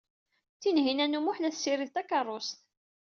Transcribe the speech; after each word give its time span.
Tinhinan 0.61 1.17
u 1.17 1.21
Muḥ 1.21 1.37
la 1.39 1.49
tessirid 1.53 1.89
takeṛṛust. 1.95 2.59